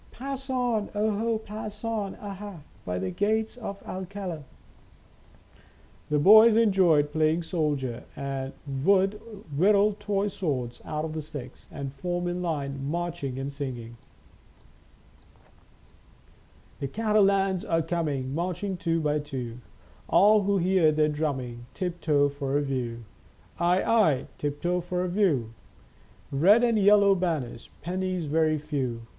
[0.11, 4.45] "Pass on, oho, pass on, aha, By the Gates of Alcala."
[6.09, 8.51] The boys enjoyed playing soldier, and
[8.83, 9.21] would
[9.55, 13.95] whittle toy swords out of sticks, and form in line, marching and singing:"
[16.79, 19.59] The Catalans are coming, Marching two by two;
[20.09, 23.03] All who hear their drumming, Tiptoe for a view,
[23.59, 25.53] Aye, aye, tiptoe for a view;
[26.31, 29.01] Red and yellow banners, Pennies very few.